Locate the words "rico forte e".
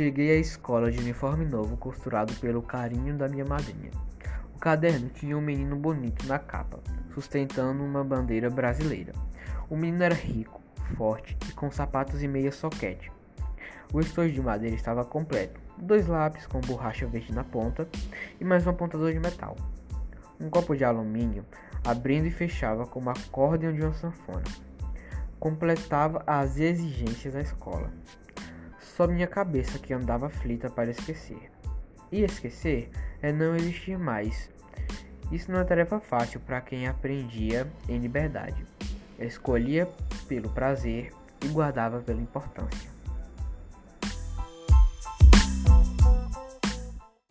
10.14-11.52